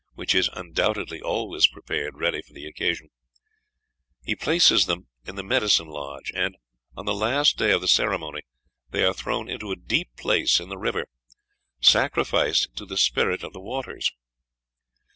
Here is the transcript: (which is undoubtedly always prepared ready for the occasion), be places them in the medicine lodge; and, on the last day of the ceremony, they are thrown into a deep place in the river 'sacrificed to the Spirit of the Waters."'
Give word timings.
(which 0.15 0.33
is 0.33 0.49
undoubtedly 0.53 1.21
always 1.21 1.67
prepared 1.67 2.17
ready 2.17 2.41
for 2.41 2.53
the 2.53 2.65
occasion), 2.65 3.09
be 4.25 4.33
places 4.35 4.87
them 4.87 5.09
in 5.27 5.35
the 5.35 5.43
medicine 5.43 5.85
lodge; 5.85 6.31
and, 6.33 6.57
on 6.97 7.05
the 7.05 7.13
last 7.13 7.55
day 7.55 7.71
of 7.71 7.81
the 7.81 7.87
ceremony, 7.87 8.41
they 8.89 9.03
are 9.03 9.13
thrown 9.13 9.47
into 9.47 9.71
a 9.71 9.75
deep 9.75 10.09
place 10.17 10.59
in 10.59 10.69
the 10.69 10.77
river 10.79 11.05
'sacrificed 11.81 12.75
to 12.75 12.87
the 12.87 12.97
Spirit 12.97 13.43
of 13.43 13.53
the 13.53 13.61
Waters."' 13.61 14.11